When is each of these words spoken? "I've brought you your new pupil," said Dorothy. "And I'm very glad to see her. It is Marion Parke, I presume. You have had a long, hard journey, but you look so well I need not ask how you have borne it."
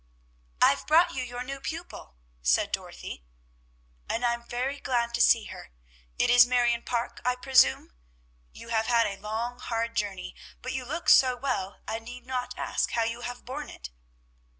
"I've 0.63 0.87
brought 0.87 1.13
you 1.13 1.21
your 1.21 1.43
new 1.43 1.59
pupil," 1.59 2.15
said 2.41 2.71
Dorothy. 2.71 3.23
"And 4.09 4.25
I'm 4.25 4.41
very 4.43 4.79
glad 4.79 5.13
to 5.13 5.21
see 5.21 5.43
her. 5.45 5.69
It 6.17 6.31
is 6.31 6.47
Marion 6.47 6.81
Parke, 6.81 7.21
I 7.23 7.35
presume. 7.35 7.93
You 8.51 8.69
have 8.69 8.87
had 8.87 9.05
a 9.05 9.21
long, 9.21 9.59
hard 9.59 9.95
journey, 9.95 10.35
but 10.59 10.73
you 10.73 10.85
look 10.85 11.07
so 11.07 11.37
well 11.37 11.81
I 11.87 11.99
need 11.99 12.25
not 12.25 12.57
ask 12.57 12.89
how 12.93 13.03
you 13.03 13.21
have 13.21 13.45
borne 13.45 13.69
it." 13.69 13.91